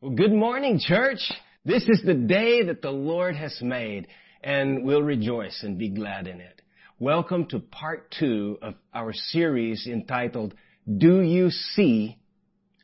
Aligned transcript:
Well, 0.00 0.12
good 0.12 0.32
morning, 0.32 0.80
church. 0.80 1.20
This 1.64 1.84
is 1.88 2.02
the 2.04 2.14
day 2.14 2.64
that 2.64 2.82
the 2.82 2.90
Lord 2.90 3.36
has 3.36 3.56
made, 3.62 4.08
and 4.42 4.84
we'll 4.84 5.02
rejoice 5.02 5.62
and 5.62 5.78
be 5.78 5.88
glad 5.88 6.26
in 6.26 6.40
it. 6.40 6.60
Welcome 6.98 7.46
to 7.46 7.60
part 7.60 8.14
two 8.18 8.58
of 8.60 8.74
our 8.92 9.12
series 9.14 9.86
entitled, 9.86 10.54
Do 10.98 11.22
You 11.22 11.48
See 11.50 12.18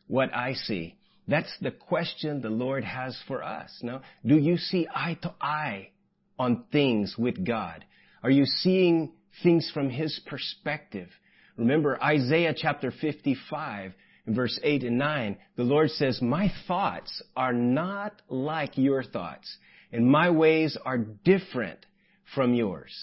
What 0.06 0.34
I 0.34 0.54
See? 0.54 0.96
That's 1.28 1.52
the 1.60 1.72
question 1.72 2.40
the 2.40 2.48
Lord 2.48 2.84
has 2.84 3.18
for 3.26 3.42
us, 3.42 3.70
Now, 3.82 4.00
Do 4.24 4.38
you 4.38 4.56
see 4.56 4.86
eye 4.94 5.18
to 5.22 5.34
eye 5.40 5.90
on 6.38 6.64
things 6.72 7.16
with 7.18 7.44
God? 7.44 7.84
Are 8.22 8.30
you 8.30 8.46
seeing 8.46 9.12
things 9.42 9.70
from 9.74 9.90
His 9.90 10.18
perspective? 10.26 11.08
Remember 11.58 12.02
Isaiah 12.02 12.54
chapter 12.56 12.90
55 12.90 13.92
in 14.26 14.34
verse 14.34 14.58
8 14.62 14.84
and 14.84 14.98
9, 14.98 15.36
the 15.56 15.62
Lord 15.62 15.90
says, 15.90 16.20
My 16.20 16.52
thoughts 16.66 17.22
are 17.36 17.52
not 17.52 18.20
like 18.28 18.76
your 18.76 19.02
thoughts, 19.02 19.56
and 19.92 20.06
my 20.06 20.30
ways 20.30 20.76
are 20.84 20.98
different 20.98 21.84
from 22.34 22.54
yours. 22.54 22.94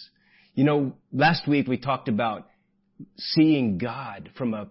You 0.54 0.64
know, 0.64 0.94
last 1.12 1.48
week 1.48 1.68
we 1.68 1.78
talked 1.78 2.08
about 2.08 2.48
seeing 3.18 3.78
God 3.78 4.32
from 4.38 4.54
a 4.54 4.70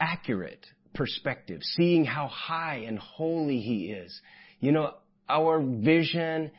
accurate 0.00 0.66
perspective, 0.94 1.60
seeing 1.62 2.04
how 2.04 2.28
high 2.28 2.84
and 2.86 2.98
holy 2.98 3.60
He 3.60 3.86
is. 3.86 4.18
You 4.60 4.72
know, 4.72 4.94
our 5.28 5.60
vision 5.60 6.50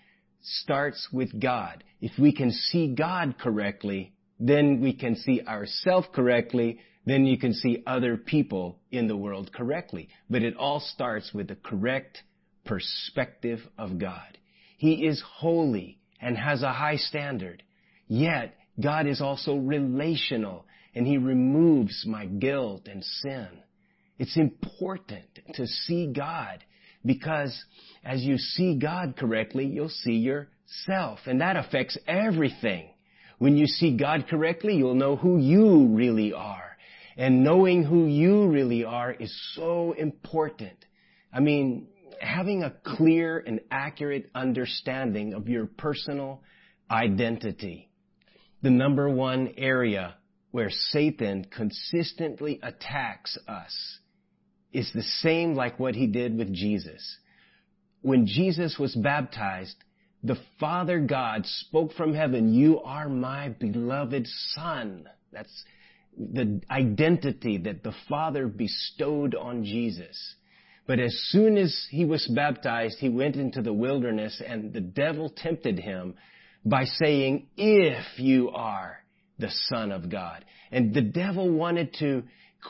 starts 0.42 1.08
with 1.12 1.40
God. 1.40 1.84
If 2.02 2.12
we 2.20 2.31
can 2.31 2.52
see 2.52 2.94
God 2.94 3.36
correctly, 3.40 4.14
then 4.40 4.81
we 4.81 4.94
can 4.94 5.16
see 5.16 5.42
ourselves 5.42 6.08
correctly, 6.14 6.80
then 7.07 7.25
you 7.25 7.38
can 7.38 7.53
see 7.53 7.81
other 7.88 8.17
people 8.17 8.79
in 8.91 9.07
the 9.07 9.16
world 9.16 9.53
correctly. 9.53 10.09
But 10.29 10.43
it 10.43 10.57
all 10.57 10.81
starts 10.81 11.33
with 11.33 11.47
the 11.47 11.55
correct 11.55 12.21
perspective 12.66 13.61
of 13.77 13.97
God. 13.97 14.38
He 14.77 15.05
is 15.07 15.23
holy 15.25 15.99
and 16.19 16.38
has 16.38 16.64
a 16.64 16.73
high 16.73 16.97
standard. 16.97 17.64
Yet, 18.09 18.55
God 18.77 19.08
is 19.08 19.22
also 19.22 19.55
relational 19.55 20.66
and 20.94 21.08
He 21.08 21.17
removes 21.17 22.03
my 22.05 22.25
guilt 22.25 22.89
and 22.91 23.02
sin. 23.05 23.47
It's 24.19 24.36
important 24.36 25.39
to 25.53 25.66
see 25.66 26.11
God 26.11 26.61
because 27.05 27.58
as 28.03 28.21
you 28.21 28.38
see 28.38 28.75
God 28.75 29.16
correctly, 29.16 29.66
you'll 29.66 29.88
see 29.88 30.17
yourself 30.17 31.19
and 31.25 31.39
that 31.39 31.55
affects 31.55 31.97
everything. 32.05 32.89
When 33.38 33.55
you 33.55 33.66
see 33.66 33.95
God 33.95 34.25
correctly, 34.27 34.75
you'll 34.75 34.95
know 34.95 35.16
who 35.16 35.38
you 35.39 35.88
really 35.88 36.33
are. 36.33 36.67
And 37.18 37.44
knowing 37.44 37.84
who 37.84 38.06
you 38.06 38.48
really 38.48 38.84
are 38.86 39.12
is 39.12 39.36
so 39.56 39.94
important. 39.94 40.86
I 41.34 41.40
mean, 41.40 41.88
having 42.22 42.64
a 42.64 42.73
clear 42.84 43.40
and 43.40 43.60
accurate 43.72 44.30
understanding 44.36 45.34
of 45.34 45.50
your 45.50 45.66
personal 45.66 46.44
identity. 46.90 47.90
The 48.62 48.70
number 48.70 49.10
one 49.10 49.54
area 49.58 50.16
where 50.52 50.70
Satan 50.70 51.45
consistently 51.45 52.60
attacks 52.62 53.38
us 53.48 54.00
is 54.72 54.92
the 54.94 55.04
same 55.04 55.56
like 55.56 55.80
what 55.80 55.95
he 55.95 56.08
did 56.08 56.38
with 56.38 56.54
Jesus. 56.54 57.18
When 58.02 58.28
Jesus 58.28 58.78
was 58.78 58.95
baptized, 58.95 59.76
the 60.23 60.38
Father 60.60 61.00
God 61.00 61.45
spoke 61.45 61.94
from 61.94 62.14
heaven, 62.14 62.54
you 62.54 62.80
are 62.82 63.10
my 63.10 63.50
beloved 63.50 64.28
son. 64.54 65.08
That's 65.32 65.64
the 66.18 66.62
identity 66.70 67.58
that 67.60 67.84
the 67.84 67.94
Father 68.10 68.48
bestowed 68.48 69.36
on 69.36 69.64
Jesus. 69.64 70.36
But 70.88 71.00
as 71.00 71.14
soon 71.30 71.58
as 71.58 71.88
he 71.90 72.06
was 72.06 72.26
baptized, 72.28 72.98
he 73.00 73.10
went 73.10 73.36
into 73.36 73.62
the 73.62 73.73
wilderness 73.73 74.42
and 74.45 74.73
the 74.73 74.82
devil 74.82 75.30
tempted 75.30 75.80
him 75.80 76.16
by 76.66 76.86
saying, 76.86 77.48
if 77.58 78.20
you 78.20 78.50
are 78.50 79.04
the 79.38 79.52
Son 79.70 79.92
of 79.92 80.10
God. 80.10 80.44
And 80.72 80.94
the 80.94 81.02
devil 81.02 81.50
wanted 81.50 81.94
to 82.00 82.23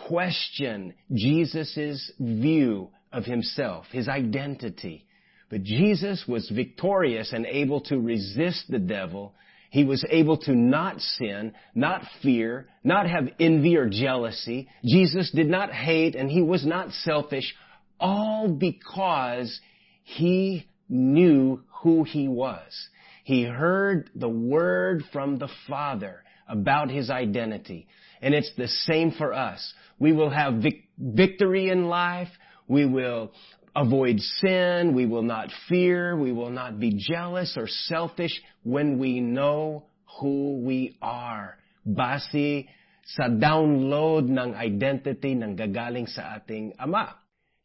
question 0.08 0.94
Jesus' 1.14 2.12
view 2.20 2.90
of 3.14 3.26
himself, 3.26 3.86
his 3.92 4.08
identity. 4.08 5.06
But 5.50 5.64
Jesus 5.64 6.26
was 6.28 6.50
victorious 6.50 7.32
and 7.32 7.46
able 7.46 7.82
to 7.82 8.00
resist 8.00 8.66
the 8.70 8.80
devil 8.80 9.34
he 9.70 9.84
was 9.84 10.06
able 10.10 10.38
to 10.38 10.56
not 10.56 11.02
sin, 11.02 11.54
not 11.76 12.02
fear, 12.22 12.68
not 12.84 13.10
have 13.10 13.30
envy 13.40 13.76
or 13.76 13.90
jealousy. 13.90 14.70
Jesus 14.86 15.32
did 15.32 15.48
not 15.48 15.72
hate 15.72 16.16
and 16.16 16.30
he 16.30 16.42
was 16.42 16.66
not 16.66 16.92
selfish, 16.92 17.54
all 18.00 18.48
because 18.48 19.60
he 20.04 20.68
knew 20.90 21.64
who 21.82 22.04
he 22.04 22.28
was. 22.28 22.72
He 23.24 23.44
heard 23.44 24.10
the 24.16 24.30
word 24.30 25.04
from 25.12 25.38
the 25.38 25.50
Father 25.68 26.24
about 26.48 26.90
his 26.90 27.10
identity. 27.10 27.88
And 28.22 28.34
it's 28.34 28.52
the 28.56 28.70
same 28.70 29.12
for 29.12 29.34
us. 29.34 29.74
We 30.00 30.14
will 30.14 30.30
have 30.30 30.56
vic- 30.56 30.88
victory 30.98 31.70
in 31.70 31.88
life. 31.88 32.30
We 32.68 32.86
will 32.86 33.34
avoid 33.78 34.20
sin. 34.42 34.96
We 34.96 35.06
will 35.06 35.22
not 35.22 35.50
fear. 35.70 36.18
We 36.18 36.32
will 36.32 36.50
not 36.50 36.80
be 36.80 36.98
jealous 36.98 37.56
or 37.56 37.68
selfish 37.68 38.42
when 38.64 38.98
we 38.98 39.22
know 39.22 39.86
who 40.20 40.62
we 40.66 40.98
are. 41.02 41.58
Base 41.86 42.66
sa 43.06 43.30
download 43.30 44.28
ng 44.28 44.52
identity 44.58 45.32
ng 45.32 45.56
gagaling 45.56 46.10
sa 46.10 46.42
ating 46.42 46.74
Ama. 46.82 47.16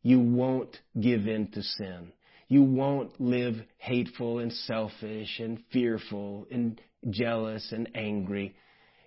You 0.05 0.21
won't 0.21 0.77
give 0.95 1.27
in 1.27 1.51
to 1.57 1.63
sin. 1.63 2.13
You 2.47 2.63
won't 2.63 3.19
live 3.19 3.57
hateful 3.79 4.39
and 4.39 4.53
selfish 4.53 5.41
and 5.41 5.59
fearful 5.73 6.47
and 6.53 6.79
jealous 7.09 7.73
and 7.73 7.89
angry. 7.95 8.55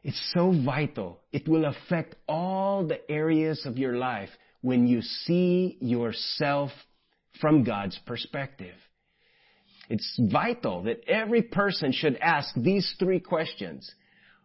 It's 0.04 0.20
so 0.34 0.52
vital. 0.52 1.22
It 1.32 1.48
will 1.48 1.66
affect 1.66 2.16
all 2.28 2.86
the 2.88 3.00
areas 3.10 3.66
of 3.66 3.78
your 3.78 3.96
life 3.98 4.30
when 4.62 4.88
you 4.88 5.02
see 5.02 5.78
yourself 5.80 6.72
from 7.42 7.64
God's 7.64 8.00
perspective. 8.06 8.76
It's 9.90 10.20
vital 10.32 10.84
that 10.84 11.04
every 11.08 11.44
person 11.44 11.92
should 11.92 12.18
ask 12.18 12.54
these 12.56 12.96
three 12.98 13.20
questions. 13.20 13.90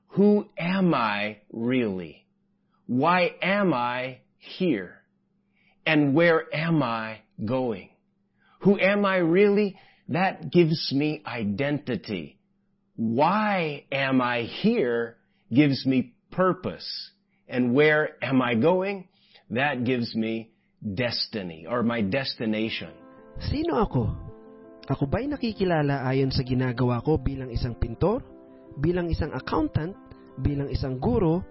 Who 0.09 0.47
am 0.59 0.93
I 0.93 1.39
really? 1.53 2.27
Why 2.87 3.33
am 3.41 3.73
I 3.73 4.19
here? 4.39 4.97
And 5.87 6.15
where 6.15 6.45
am 6.55 6.83
I 6.83 7.21
going? 7.43 7.91
Who 8.61 8.79
am 8.79 9.05
I 9.05 9.17
really? 9.17 9.79
That 10.09 10.51
gives 10.53 10.93
me 10.93 11.23
identity. 11.27 12.39
Why 12.97 13.85
am 13.91 14.21
I 14.21 14.43
here 14.43 15.17
gives 15.53 15.87
me 15.87 16.15
purpose. 16.31 17.11
And 17.49 17.75
where 17.75 18.23
am 18.23 18.41
I 18.41 18.55
going? 18.55 19.09
That 19.51 19.85
gives 19.85 20.15
me 20.15 20.53
destiny 20.81 21.69
or 21.69 21.85
my 21.85 22.01
destination. 22.01 22.93
Sino 23.41 23.81
ako? 23.81 24.03
Ako 24.91 25.07
ba'y 25.07 25.31
nakikilala 25.31 26.03
ayon 26.09 26.35
sa 26.35 26.43
ginagawa 26.43 27.05
ko 27.05 27.21
bilang 27.21 27.53
isang 27.53 27.77
pintor, 27.79 28.25
bilang 28.81 29.07
isang 29.13 29.31
accountant, 29.31 29.95
bilang 30.41 30.67
isang 30.73 30.99
guro, 30.99 31.45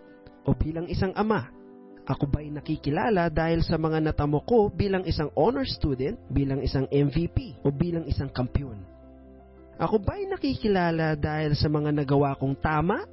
o 0.44 0.50
bilang 0.58 0.90
isang 0.90 1.14
ama? 1.16 1.48
Ako 2.10 2.26
ba'y 2.26 2.50
nakikilala 2.50 3.30
dahil 3.30 3.62
sa 3.62 3.78
mga 3.78 4.02
natamo 4.02 4.42
ko 4.44 4.74
bilang 4.74 5.06
isang 5.06 5.30
honor 5.38 5.64
student, 5.70 6.18
bilang 6.34 6.60
isang 6.66 6.90
MVP, 6.90 7.62
o 7.62 7.70
bilang 7.70 8.04
isang 8.10 8.34
kampyon? 8.34 8.82
Ako 9.80 10.02
ba'y 10.04 10.28
nakikilala 10.28 11.16
dahil 11.16 11.56
sa 11.56 11.72
mga 11.72 11.96
nagawa 11.96 12.36
kong 12.36 12.60
tama 12.60 13.08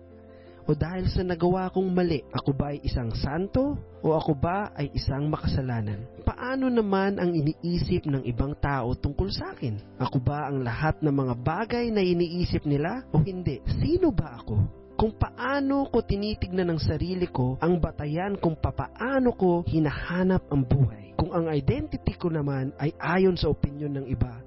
o 0.67 0.75
dahil 0.75 1.07
sa 1.07 1.23
nagawa 1.23 1.71
kong 1.71 1.95
mali, 1.95 2.27
ako 2.35 2.51
ba 2.51 2.75
ay 2.75 2.83
isang 2.83 3.15
santo 3.15 3.79
o 4.03 4.19
ako 4.19 4.35
ba 4.35 4.75
ay 4.75 4.91
isang 4.99 5.31
makasalanan? 5.31 6.03
Paano 6.27 6.67
naman 6.67 7.23
ang 7.23 7.31
iniisip 7.31 8.11
ng 8.11 8.27
ibang 8.27 8.59
tao 8.59 8.99
tungkol 8.99 9.31
sa 9.31 9.55
akin? 9.55 9.79
Ako 10.03 10.19
ba 10.19 10.51
ang 10.51 10.67
lahat 10.67 10.99
ng 11.07 11.15
mga 11.15 11.35
bagay 11.39 11.87
na 11.95 12.03
iniisip 12.03 12.67
nila 12.67 13.07
o 13.15 13.23
hindi? 13.23 13.63
Sino 13.79 14.11
ba 14.11 14.43
ako? 14.43 14.59
Kung 14.99 15.15
paano 15.15 15.87
ko 15.87 16.03
tinitignan 16.03 16.73
ng 16.73 16.81
sarili 16.83 17.31
ko 17.31 17.55
ang 17.63 17.79
batayan 17.79 18.35
kung 18.35 18.59
papaano 18.59 19.39
ko 19.39 19.63
hinahanap 19.71 20.51
ang 20.51 20.67
buhay. 20.67 21.15
Kung 21.15 21.31
ang 21.31 21.47
identity 21.47 22.19
ko 22.19 22.27
naman 22.27 22.75
ay 22.83 22.91
ayon 22.99 23.39
sa 23.39 23.53
opinyon 23.53 24.03
ng 24.03 24.07
iba, 24.11 24.41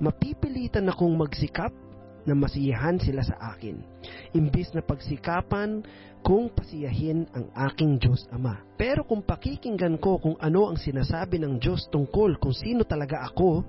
mapipilitan 0.00 0.88
akong 0.88 1.14
magsikap 1.14 1.70
na 2.30 2.38
masiyahan 2.38 3.02
sila 3.02 3.26
sa 3.26 3.34
akin, 3.50 3.82
imbis 4.38 4.70
na 4.70 4.86
pagsikapan 4.86 5.82
kung 6.22 6.46
pasiyahin 6.54 7.26
ang 7.34 7.50
aking 7.66 7.98
Diyos 7.98 8.30
Ama. 8.30 8.62
Pero 8.78 9.02
kung 9.02 9.26
pakikinggan 9.26 9.98
ko 9.98 10.22
kung 10.22 10.38
ano 10.38 10.70
ang 10.70 10.78
sinasabi 10.78 11.42
ng 11.42 11.58
Diyos 11.58 11.90
tungkol 11.90 12.38
kung 12.38 12.54
sino 12.54 12.86
talaga 12.86 13.26
ako, 13.26 13.66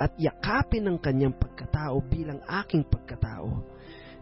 at 0.00 0.16
yakapin 0.16 0.88
ang 0.88 0.96
kanyang 0.96 1.36
pagkatao 1.36 2.00
bilang 2.08 2.40
aking 2.62 2.86
pagkatao, 2.88 3.60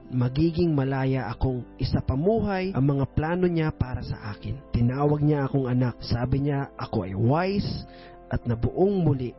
magiging 0.08 0.72
malaya 0.72 1.28
akong 1.28 1.62
isa 1.76 2.00
pamuhay 2.00 2.72
ang 2.72 2.96
mga 2.96 3.06
plano 3.12 3.46
niya 3.46 3.70
para 3.70 4.00
sa 4.02 4.32
akin. 4.34 4.58
Tinawag 4.72 5.20
niya 5.20 5.46
akong 5.46 5.68
anak. 5.68 6.00
Sabi 6.02 6.48
niya, 6.48 6.72
ako 6.74 7.04
ay 7.04 7.14
wise 7.14 7.86
at 8.32 8.42
nabuong 8.48 9.04
muli 9.04 9.30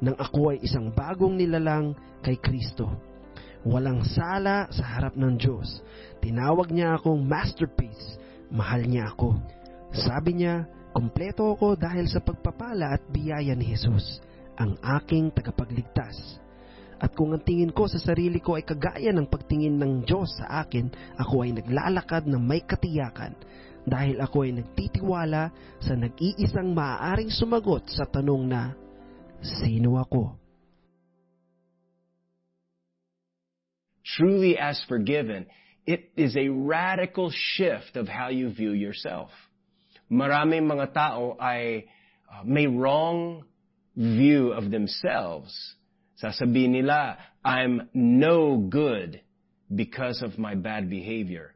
nang 0.00 0.16
ako 0.16 0.54
ay 0.54 0.58
isang 0.64 0.88
bagong 0.92 1.36
nilalang 1.36 1.92
kay 2.24 2.40
Kristo. 2.40 3.13
Walang 3.64 4.04
sala 4.04 4.68
sa 4.68 4.84
harap 4.96 5.16
ng 5.16 5.40
Diyos. 5.40 5.80
Tinawag 6.20 6.68
niya 6.68 7.00
akong 7.00 7.24
masterpiece. 7.24 8.20
Mahal 8.52 8.84
niya 8.84 9.08
ako. 9.16 9.40
Sabi 9.96 10.44
niya, 10.44 10.68
kumpleto 10.92 11.56
ako 11.56 11.74
dahil 11.74 12.04
sa 12.04 12.20
pagpapala 12.20 12.92
at 12.92 13.02
biyaya 13.08 13.56
ni 13.56 13.72
Jesus, 13.72 14.20
ang 14.60 14.76
aking 15.00 15.32
tagapagligtas. 15.32 16.38
At 17.00 17.16
kung 17.16 17.32
ang 17.32 17.42
tingin 17.42 17.72
ko 17.72 17.88
sa 17.88 17.98
sarili 17.98 18.38
ko 18.38 18.54
ay 18.54 18.68
kagaya 18.68 19.10
ng 19.10 19.26
pagtingin 19.26 19.80
ng 19.80 20.06
Diyos 20.06 20.36
sa 20.38 20.62
akin, 20.62 21.16
ako 21.18 21.42
ay 21.42 21.56
naglalakad 21.56 22.28
na 22.28 22.38
may 22.38 22.62
katiyakan 22.62 23.34
dahil 23.84 24.20
ako 24.20 24.48
ay 24.48 24.60
nagtitiwala 24.60 25.52
sa 25.80 25.92
nag-iisang 25.96 26.72
maaaring 26.72 27.28
sumagot 27.28 27.84
sa 27.92 28.08
tanong 28.08 28.44
na, 28.48 28.72
Sino 29.44 30.00
ako? 30.00 30.43
Truly 34.16 34.58
as 34.58 34.82
forgiven, 34.88 35.46
it 35.86 36.10
is 36.16 36.36
a 36.36 36.48
radical 36.48 37.32
shift 37.32 37.96
of 37.96 38.08
how 38.08 38.28
you 38.28 38.50
view 38.50 38.72
yourself. 38.72 39.30
Maraming 40.10 40.70
mga 40.70 40.94
tao 40.94 41.36
ay 41.40 41.86
uh, 42.30 42.42
may 42.44 42.66
wrong 42.66 43.44
view 43.96 44.52
of 44.52 44.70
themselves. 44.70 45.52
Sasabihin 46.22 46.70
nila, 46.70 47.18
I'm 47.44 47.88
no 47.92 48.56
good 48.56 49.20
because 49.74 50.22
of 50.22 50.38
my 50.38 50.54
bad 50.54 50.88
behavior. 50.88 51.54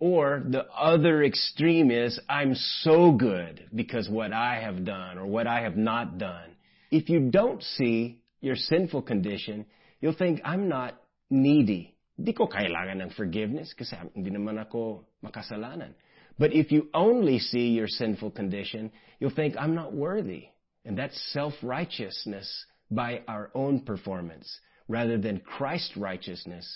Or 0.00 0.42
the 0.48 0.64
other 0.70 1.24
extreme 1.24 1.90
is, 1.90 2.18
I'm 2.28 2.54
so 2.54 3.12
good 3.12 3.66
because 3.74 4.08
what 4.08 4.32
I 4.32 4.60
have 4.60 4.84
done 4.84 5.18
or 5.18 5.26
what 5.26 5.46
I 5.46 5.62
have 5.62 5.76
not 5.76 6.18
done. 6.18 6.54
If 6.90 7.08
you 7.08 7.30
don't 7.30 7.62
see 7.62 8.22
your 8.40 8.54
sinful 8.54 9.02
condition, 9.02 9.66
you'll 10.00 10.14
think, 10.14 10.40
I'm 10.44 10.68
not 10.68 10.94
needy. 11.30 11.96
Hindi 12.18 12.34
ko 12.34 12.50
kailangan 12.50 12.98
ng 12.98 13.10
forgiveness 13.14 13.70
kasi 13.78 13.94
hindi 14.12 14.34
naman 14.34 14.58
ako 14.58 15.06
makasalanan. 15.22 15.94
But 16.38 16.50
if 16.52 16.70
you 16.74 16.90
only 16.92 17.38
see 17.38 17.78
your 17.78 17.86
sinful 17.86 18.32
condition, 18.32 18.90
you'll 19.18 19.34
think, 19.34 19.54
I'm 19.56 19.74
not 19.74 19.94
worthy. 19.94 20.50
And 20.84 20.98
that's 20.98 21.14
self-righteousness 21.32 22.46
by 22.90 23.22
our 23.28 23.50
own 23.54 23.86
performance 23.86 24.50
rather 24.88 25.18
than 25.18 25.40
Christ's 25.40 25.96
righteousness 25.96 26.66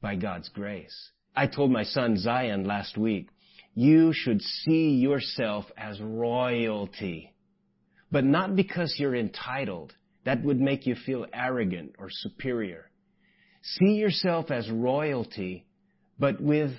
by 0.00 0.16
God's 0.16 0.48
grace. 0.48 0.94
I 1.36 1.46
told 1.46 1.70
my 1.70 1.84
son 1.84 2.16
Zion 2.16 2.64
last 2.64 2.96
week, 2.96 3.28
you 3.74 4.12
should 4.12 4.42
see 4.42 4.96
yourself 4.96 5.66
as 5.76 6.00
royalty, 6.00 7.34
but 8.10 8.24
not 8.24 8.56
because 8.56 8.96
you're 8.98 9.14
entitled. 9.14 9.94
That 10.24 10.42
would 10.42 10.60
make 10.60 10.86
you 10.86 10.96
feel 11.06 11.26
arrogant 11.32 11.94
or 11.98 12.08
superior. 12.10 12.87
See 13.76 13.94
yourself 13.94 14.50
as 14.50 14.70
royalty, 14.70 15.66
but 16.18 16.40
with 16.40 16.72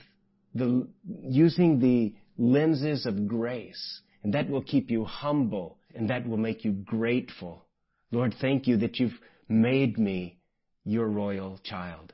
the, 0.55 0.87
using 1.05 1.79
the 1.79 2.13
lenses 2.37 3.05
of 3.05 3.27
grace. 3.27 4.01
And 4.23 4.33
that 4.33 4.49
will 4.49 4.63
keep 4.63 4.89
you 4.89 5.05
humble 5.05 5.77
and 5.95 6.09
that 6.09 6.27
will 6.27 6.37
make 6.37 6.63
you 6.65 6.71
grateful. 6.71 7.65
Lord, 8.11 8.35
thank 8.41 8.67
you 8.67 8.77
that 8.77 8.99
you've 8.99 9.17
made 9.47 9.97
me 9.97 10.39
your 10.83 11.07
royal 11.07 11.59
child. 11.63 12.13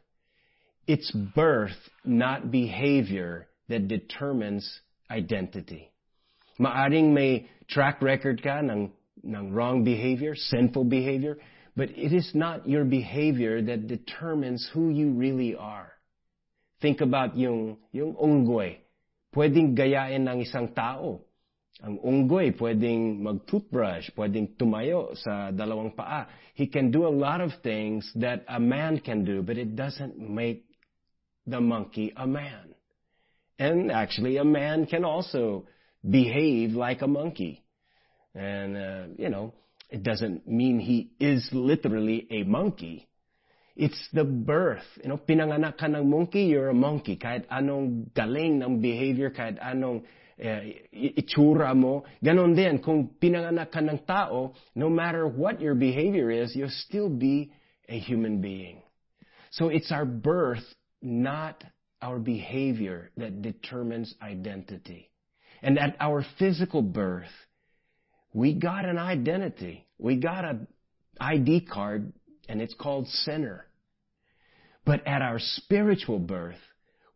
It's 0.88 1.12
birth, 1.12 1.78
not 2.04 2.52
behavior, 2.52 3.48
that 3.70 3.88
determines 3.88 4.82
identity. 5.10 5.92
Maaring 6.60 7.14
may 7.14 7.50
track 7.68 8.02
record 8.02 8.44
ka 8.44 8.60
ng, 8.60 8.92
ng 9.24 9.52
wrong 9.52 9.84
behavior, 9.84 10.36
sinful 10.36 10.86
behavior, 10.86 11.38
but 11.76 11.90
it 11.92 12.14
is 12.14 12.32
not 12.34 12.68
your 12.68 12.86
behavior 12.86 13.62
that 13.62 13.88
determines 13.88 14.68
who 14.74 14.90
you 14.90 15.12
really 15.12 15.56
are. 15.56 15.92
Think 16.82 17.02
about 17.02 17.38
yung, 17.38 17.78
yung 17.92 18.16
unggoy. 18.16 18.80
Pwedeng 19.36 19.76
gayain 19.76 20.24
ng 20.24 20.40
isang 20.40 20.72
tao. 20.74 21.20
Ang 21.84 22.00
unggoy 22.00 22.56
pwedeng 22.56 23.20
mag-toothbrush, 23.20 24.16
pwedeng 24.16 24.56
tumayo 24.56 25.12
sa 25.20 25.52
dalawang 25.52 25.92
paa. 25.92 26.32
He 26.56 26.72
can 26.72 26.88
do 26.88 27.04
a 27.04 27.12
lot 27.12 27.44
of 27.44 27.52
things 27.60 28.08
that 28.16 28.48
a 28.48 28.60
man 28.60 29.04
can 29.04 29.28
do, 29.28 29.44
but 29.44 29.60
it 29.60 29.76
doesn't 29.76 30.16
make 30.16 30.64
the 31.44 31.60
monkey 31.60 32.16
a 32.16 32.26
man. 32.26 32.72
And 33.60 33.92
actually, 33.92 34.38
a 34.38 34.48
man 34.48 34.88
can 34.88 35.04
also 35.04 35.68
behave 36.00 36.72
like 36.72 37.02
a 37.04 37.08
monkey. 37.08 37.64
And, 38.34 38.78
uh, 38.78 39.04
you 39.18 39.28
know, 39.28 39.54
it 39.96 40.04
doesn't 40.04 40.46
mean 40.46 40.78
he 40.78 41.12
is 41.22 41.48
literally 41.54 42.28
a 42.30 42.44
monkey. 42.44 43.08
It's 43.78 43.96
the 44.12 44.26
birth. 44.26 44.84
You 45.02 45.08
know, 45.08 45.16
pinanganak 45.18 45.78
ka 45.78 45.88
ng 45.88 46.10
monkey, 46.10 46.52
you're 46.52 46.68
a 46.68 46.74
monkey. 46.74 47.16
Kahit 47.16 47.48
anong 47.48 48.12
galing 48.12 48.60
ng 48.60 48.82
behavior, 48.84 49.32
kahit 49.32 49.56
anong 49.64 50.04
uh, 50.36 50.60
itsura 50.92 51.72
mo, 51.74 52.04
ganon 52.20 52.60
din. 52.60 52.84
Kung 52.84 53.08
pinanganak 53.08 53.72
ka 53.72 53.80
ng 53.80 54.04
tao, 54.04 54.52
no 54.76 54.92
matter 54.92 55.32
what 55.32 55.62
your 55.64 55.76
behavior 55.76 56.30
is, 56.30 56.52
you'll 56.60 56.76
still 56.92 57.08
be 57.08 57.56
a 57.88 57.98
human 57.98 58.42
being. 58.44 58.84
So 59.52 59.70
it's 59.72 59.96
our 59.96 60.04
birth 60.04 60.68
not 61.02 61.64
our 62.02 62.20
behavior 62.20 63.12
that 63.16 63.42
determines 63.42 64.14
identity. 64.22 65.08
And 65.64 65.80
at 65.80 65.96
our 66.02 66.26
physical 66.38 66.82
birth, 66.82 67.32
we 68.36 68.52
got 68.54 68.84
an 68.84 68.98
identity. 68.98 69.85
We 69.98 70.18
got 70.18 70.46
a 70.46 70.68
ID 71.20 71.68
card, 71.72 72.14
and 72.50 72.62
it's 72.62 72.74
called 72.74 73.08
sinner. 73.08 73.68
But 74.86 75.08
at 75.08 75.22
our 75.22 75.40
spiritual 75.40 76.20
birth, 76.20 76.60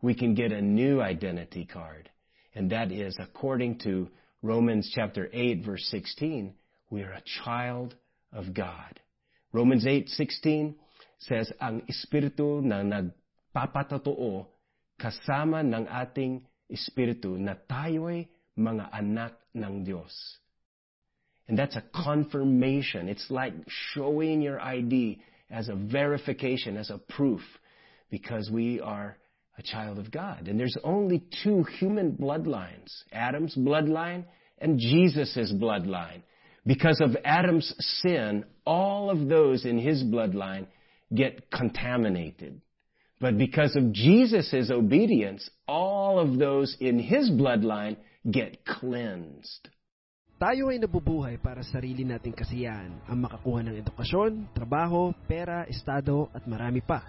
we 0.01 0.15
can 0.15 0.33
get 0.33 0.51
a 0.51 0.61
new 0.61 1.01
identity 1.01 1.65
card. 1.65 2.09
And 2.55 2.71
that 2.71 2.91
is, 2.91 3.15
according 3.19 3.79
to 3.79 4.09
Romans 4.41 4.91
chapter 4.93 5.29
8, 5.31 5.65
verse 5.65 5.85
16, 5.91 6.53
we 6.89 7.03
are 7.03 7.11
a 7.11 7.23
child 7.43 7.95
of 8.31 8.53
God. 8.53 8.99
Romans 9.51 9.85
8:16 9.85 10.75
says, 11.19 11.51
ang 11.59 11.81
espiritu 11.89 12.63
na 12.63 12.81
nag 12.81 13.11
papatotoo 13.53 14.47
kasama 14.97 15.65
ng 15.65 15.85
ating 15.89 16.45
espiritu 16.69 17.35
na 17.35 17.57
tayo'y 17.57 18.29
mga 18.55 18.93
anak 18.93 19.33
ng 19.57 19.83
Diyos. 19.83 20.13
And 21.49 21.57
that's 21.57 21.75
a 21.75 21.83
confirmation. 21.93 23.09
It's 23.09 23.25
like 23.31 23.53
showing 23.67 24.41
your 24.41 24.61
ID 24.61 25.19
as 25.49 25.67
a 25.67 25.75
verification, 25.75 26.77
as 26.77 26.91
a 26.91 26.99
proof, 26.99 27.41
because 28.11 28.51
we 28.51 28.79
are 28.79 29.17
a 29.57 29.63
child 29.63 29.97
of 29.97 30.11
God. 30.11 30.47
And 30.47 30.59
there's 30.59 30.77
only 30.83 31.23
two 31.43 31.63
human 31.63 32.11
bloodlines, 32.11 32.93
Adam's 33.11 33.55
bloodline 33.55 34.25
and 34.59 34.77
Jesus' 34.77 35.51
bloodline. 35.55 36.21
Because 36.67 37.01
of 37.01 37.17
Adam's 37.25 37.73
sin, 38.01 38.45
all 38.63 39.09
of 39.09 39.27
those 39.27 39.65
in 39.65 39.79
his 39.79 40.03
bloodline 40.03 40.67
get 41.15 41.49
contaminated. 41.49 42.61
But 43.19 43.39
because 43.39 43.75
of 43.75 43.91
Jesus' 43.91 44.69
obedience, 44.69 45.49
all 45.67 46.19
of 46.19 46.37
those 46.37 46.77
in 46.79 46.99
his 46.99 47.31
bloodline 47.31 47.97
get 48.29 48.63
cleansed. 48.65 49.69
Tayo 50.39 50.71
ay 50.71 50.79
nabubuhay 50.79 51.35
para 51.43 51.59
sa 51.67 51.83
sarili 51.83 52.07
nating 52.07 52.31
kasiyahan, 52.31 52.95
ang 53.11 53.19
makakuha 53.27 53.59
ng 53.59 53.75
edukasyon, 53.83 54.55
trabaho, 54.55 55.11
pera, 55.27 55.67
estado 55.67 56.31
at 56.31 56.47
marami 56.47 56.79
pa. 56.79 57.03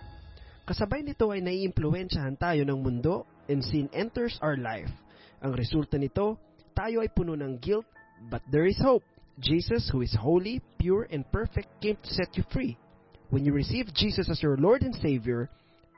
Kasabay 0.67 1.07
nito 1.07 1.31
ay 1.31 1.39
naiimpluwensyahan 1.39 2.35
tayo 2.35 2.67
ng 2.67 2.83
mundo 2.83 3.23
and 3.47 3.63
sin 3.63 3.87
enters 3.95 4.35
our 4.43 4.59
life. 4.59 4.91
Ang 5.47 5.55
resulta 5.55 5.95
nito, 5.95 6.43
tayo 6.75 7.07
ay 7.07 7.11
puno 7.15 7.39
ng 7.39 7.55
guilt, 7.63 7.87
but 8.27 8.43
there 8.51 8.67
is 8.67 8.75
hope. 8.83 9.07
Jesus, 9.39 9.87
who 9.95 10.03
is 10.03 10.11
holy, 10.19 10.59
pure, 10.75 11.07
and 11.15 11.23
perfect, 11.31 11.71
came 11.79 12.03
to 12.03 12.11
set 12.11 12.35
you 12.35 12.43
free. 12.51 12.75
When 13.31 13.47
you 13.47 13.55
receive 13.55 13.95
Jesus 13.95 14.27
as 14.27 14.43
your 14.43 14.59
Lord 14.59 14.83
and 14.83 14.99
Savior, 14.99 15.47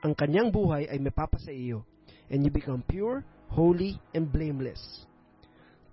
ang 0.05 0.13
kanyang 0.13 0.53
buhay 0.53 0.85
ay 0.85 1.01
mapapasa 1.01 1.49
iyo, 1.49 1.81
and 2.29 2.45
you 2.45 2.53
become 2.53 2.85
pure, 2.85 3.25
holy, 3.49 3.97
and 4.13 4.29
blameless. 4.29 5.09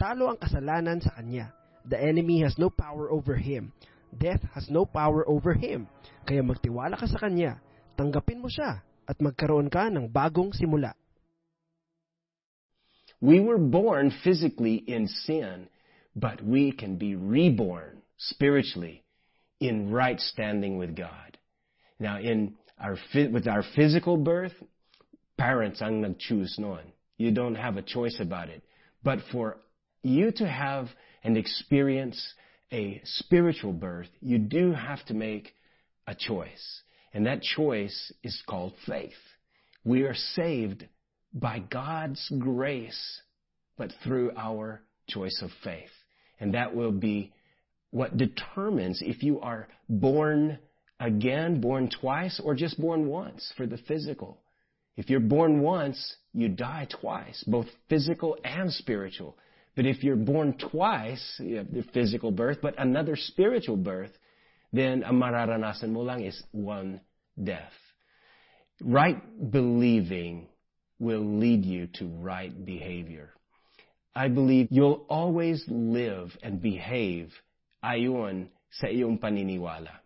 Talo 0.00 0.32
ang 0.32 0.40
kasalanan 0.40 1.04
sa 1.04 1.12
kanya. 1.12 1.52
The 1.84 2.00
enemy 2.00 2.40
has 2.40 2.56
no 2.56 2.72
power 2.72 3.12
over 3.12 3.36
him. 3.36 3.76
Death 4.16 4.40
has 4.56 4.72
no 4.72 4.88
power 4.88 5.28
over 5.28 5.52
him. 5.52 5.92
Kaya 6.24 6.40
magtiwala 6.40 6.96
ka 6.96 7.04
sa 7.04 7.20
kanya, 7.20 7.60
tanggapin 8.00 8.40
mo 8.40 8.48
siya, 8.48 8.80
at 9.04 9.20
magkaroon 9.20 9.68
ka 9.68 9.92
ng 9.92 10.08
bagong 10.08 10.56
simula. 10.56 10.96
We 13.20 13.44
were 13.44 13.60
born 13.60 14.08
physically 14.24 14.80
in 14.80 15.04
sin, 15.28 15.68
but 16.16 16.40
we 16.40 16.72
can 16.72 16.96
be 16.96 17.12
reborn 17.12 18.00
spiritually 18.16 19.04
in 19.60 19.92
right 19.92 20.16
standing 20.16 20.80
with 20.80 20.96
God. 20.96 21.36
Now, 22.00 22.16
in 22.16 22.56
our 22.80 22.96
with 23.12 23.44
our 23.44 23.62
physical 23.76 24.16
birth, 24.16 24.56
parents 25.36 25.84
ang 25.84 26.00
nag-choose 26.00 26.56
noon. 26.56 26.96
You 27.20 27.36
don't 27.36 27.60
have 27.60 27.76
a 27.76 27.84
choice 27.84 28.16
about 28.16 28.48
it. 28.48 28.64
But 29.04 29.20
for 29.28 29.60
you 30.02 30.32
to 30.32 30.46
have 30.46 30.88
and 31.22 31.36
experience 31.36 32.34
a 32.72 33.00
spiritual 33.04 33.72
birth, 33.72 34.08
you 34.20 34.38
do 34.38 34.72
have 34.72 35.04
to 35.06 35.14
make 35.14 35.54
a 36.06 36.14
choice. 36.14 36.80
And 37.12 37.26
that 37.26 37.42
choice 37.42 38.12
is 38.22 38.40
called 38.48 38.74
faith. 38.86 39.12
We 39.84 40.02
are 40.02 40.14
saved 40.14 40.86
by 41.32 41.58
God's 41.58 42.30
grace, 42.38 43.20
but 43.76 43.92
through 44.04 44.32
our 44.36 44.82
choice 45.08 45.40
of 45.42 45.50
faith. 45.64 45.90
And 46.38 46.54
that 46.54 46.74
will 46.74 46.92
be 46.92 47.32
what 47.90 48.16
determines 48.16 49.02
if 49.02 49.22
you 49.22 49.40
are 49.40 49.68
born 49.88 50.58
again, 51.00 51.60
born 51.60 51.90
twice, 52.00 52.40
or 52.42 52.54
just 52.54 52.80
born 52.80 53.06
once 53.06 53.52
for 53.56 53.66
the 53.66 53.78
physical. 53.78 54.38
If 54.96 55.08
you're 55.08 55.20
born 55.20 55.60
once, 55.60 56.16
you 56.32 56.48
die 56.48 56.86
twice, 57.00 57.42
both 57.46 57.66
physical 57.88 58.36
and 58.44 58.72
spiritual. 58.72 59.36
But 59.80 59.86
if 59.86 60.04
you're 60.04 60.14
born 60.14 60.58
twice, 60.58 61.24
you 61.38 61.56
have 61.56 61.72
the 61.72 61.82
physical 61.94 62.30
birth, 62.30 62.58
but 62.60 62.74
another 62.76 63.16
spiritual 63.16 63.78
birth, 63.78 64.10
then 64.74 65.02
ang 65.02 65.14
mararanasan 65.14 65.88
mo 65.88 66.02
lang 66.02 66.22
is 66.22 66.36
one 66.52 67.00
death. 67.42 67.72
Right 68.82 69.16
believing 69.50 70.48
will 70.98 71.24
lead 71.24 71.64
you 71.64 71.88
to 71.94 72.08
right 72.20 72.52
behavior. 72.62 73.30
I 74.14 74.28
believe 74.28 74.68
you'll 74.70 75.06
always 75.08 75.64
live 75.66 76.28
and 76.42 76.60
behave 76.60 77.32
ayon 77.82 78.48
sa 78.72 78.88
iyong 78.88 79.18
paniniwala. 79.18 79.96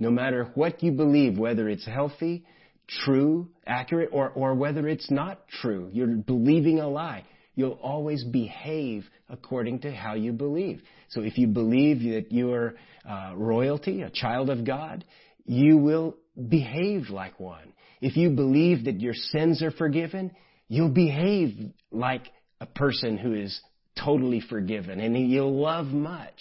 No 0.00 0.10
matter 0.10 0.50
what 0.56 0.82
you 0.82 0.90
believe, 0.90 1.38
whether 1.38 1.68
it's 1.68 1.86
healthy, 1.86 2.44
true, 2.88 3.46
accurate, 3.64 4.08
or, 4.10 4.30
or 4.30 4.54
whether 4.54 4.88
it's 4.88 5.08
not 5.08 5.46
true, 5.62 5.88
you're 5.92 6.18
believing 6.18 6.80
a 6.80 6.88
lie, 6.88 7.22
you'll 7.58 7.80
always 7.82 8.22
behave 8.22 9.04
according 9.28 9.80
to 9.80 9.90
how 9.90 10.14
you 10.14 10.30
believe. 10.30 10.80
So 11.08 11.22
if 11.22 11.36
you 11.36 11.48
believe 11.48 11.98
that 12.02 12.26
you're 12.30 12.74
uh, 13.04 13.32
royalty, 13.34 14.02
a 14.02 14.10
child 14.10 14.48
of 14.48 14.64
God, 14.64 15.04
you 15.44 15.76
will 15.76 16.14
behave 16.48 17.10
like 17.10 17.40
one. 17.40 17.72
If 18.00 18.16
you 18.16 18.30
believe 18.30 18.84
that 18.84 19.00
your 19.00 19.12
sins 19.12 19.60
are 19.60 19.72
forgiven, 19.72 20.30
you'll 20.68 20.90
behave 20.90 21.72
like 21.90 22.30
a 22.60 22.66
person 22.66 23.18
who 23.18 23.34
is 23.34 23.60
totally 24.04 24.40
forgiven 24.40 25.00
and 25.00 25.28
you'll 25.28 25.60
love 25.60 25.86
much. 25.86 26.38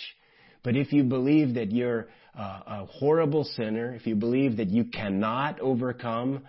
But 0.64 0.76
if 0.76 0.94
you 0.94 1.04
believe 1.04 1.56
that 1.56 1.72
you're 1.72 2.10
a 2.36 2.86
horrible 2.86 3.44
sinner, 3.44 3.96
if 3.96 4.06
you 4.06 4.16
believe 4.16 4.58
that 4.58 4.70
you 4.70 4.84
cannot 4.84 5.60
overcome 5.62 6.44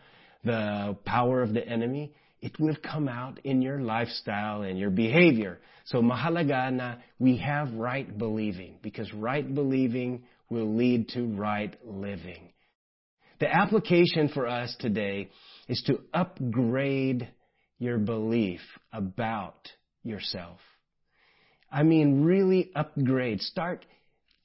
the 0.45 0.95
power 1.07 1.41
of 1.41 1.55
the 1.55 1.67
enemy, 1.67 2.13
it 2.41 2.59
will 2.61 2.77
come 2.77 3.09
out 3.09 3.41
in 3.45 3.63
your 3.63 3.81
lifestyle 3.81 4.63
and 4.63 4.79
your 4.79 4.91
behavior. 4.91 5.59
So 5.87 6.01
mahalagana, 6.01 6.99
we 7.19 7.39
have 7.39 7.73
right 7.73 8.17
believing 8.17 8.77
because 8.83 9.13
right 9.13 9.55
believing 9.55 10.25
will 10.51 10.75
lead 10.77 11.09
to 11.11 11.25
right 11.25 11.75
living. 11.85 12.53
The 13.41 13.49
application 13.55 14.29
for 14.29 14.47
us 14.47 14.75
today 14.79 15.31
is 15.69 15.83
to 15.87 16.01
upgrade 16.13 17.29
your 17.79 17.99
belief 17.99 18.61
about 18.93 19.69
yourself. 20.03 20.59
I 21.71 21.83
mean, 21.83 22.25
really 22.25 22.71
upgrade. 22.75 23.41
Start 23.41 23.85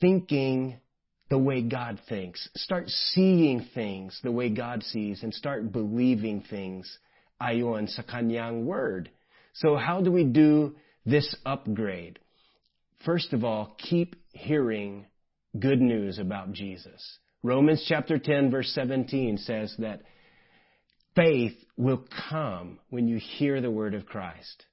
thinking 0.02 0.80
the 1.30 1.38
way 1.38 1.62
God 1.62 2.00
thinks. 2.10 2.48
Start 2.56 2.90
seeing 2.90 3.66
things 3.74 4.20
the 4.24 4.32
way 4.32 4.50
God 4.50 4.84
sees 4.84 5.24
and 5.24 5.34
start 5.34 5.72
believing 5.72 6.44
things 6.50 7.00
ayon 7.42 7.88
sa 7.90 8.04
kanyang 8.04 8.64
word. 8.66 9.10
So 9.54 9.76
how 9.76 10.02
do 10.02 10.12
we 10.12 10.24
do 10.24 10.76
this 11.06 11.36
upgrade? 11.46 12.20
First 13.06 13.34
of 13.34 13.44
all, 13.44 13.76
keep 13.78 14.16
hearing 14.32 15.06
good 15.60 15.82
news 15.82 16.20
about 16.20 16.54
Jesus. 16.54 17.20
Romans 17.44 17.84
chapter 17.88 18.18
10 18.18 18.50
verse 18.50 18.72
17 18.74 19.38
says 19.38 19.76
that 19.80 20.02
faith 21.16 21.56
will 21.78 22.06
come 22.30 22.80
when 22.90 23.08
you 23.08 23.18
hear 23.18 23.62
the 23.62 23.72
word 23.72 23.94
of 23.94 24.06
Christ. 24.06 24.66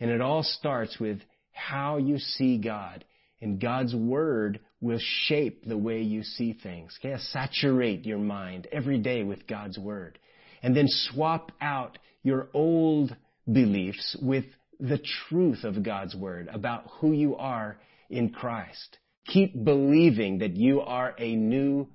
And 0.00 0.10
it 0.10 0.20
all 0.20 0.42
starts 0.42 0.98
with 0.98 1.20
how 1.52 1.98
you 1.98 2.18
see 2.18 2.58
God. 2.58 3.04
And 3.40 3.60
God's 3.60 3.94
word 3.94 4.60
will 4.80 5.00
shape 5.26 5.64
the 5.66 5.76
way 5.76 6.02
you 6.02 6.22
see 6.22 6.52
things. 6.52 6.96
Okay? 7.00 7.16
Saturate 7.30 8.06
your 8.06 8.18
mind 8.18 8.68
every 8.70 8.98
day 8.98 9.24
with 9.24 9.46
God's 9.46 9.78
word. 9.78 10.18
And 10.62 10.76
then 10.76 10.86
swap 10.88 11.52
out 11.60 11.98
your 12.22 12.48
old 12.54 13.16
beliefs 13.50 14.16
with 14.22 14.44
the 14.78 14.98
truth 15.28 15.64
of 15.64 15.82
God's 15.82 16.14
word 16.14 16.48
about 16.52 16.84
who 17.00 17.12
you 17.12 17.36
are 17.36 17.78
in 18.10 18.30
Christ. 18.30 18.98
Keep 19.26 19.64
believing 19.64 20.38
that 20.38 20.56
you 20.56 20.80
are 20.80 21.14
a 21.18 21.36
new 21.36 21.88